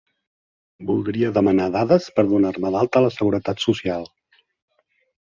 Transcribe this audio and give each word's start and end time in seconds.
Voldria 0.91 1.27
demanar 1.35 1.67
dades 1.75 2.07
per 2.15 2.25
donar-me 2.31 2.71
d'alta 2.77 2.99
a 3.01 3.03
la 3.07 3.11
seguretat 3.17 3.61
social. 3.65 4.09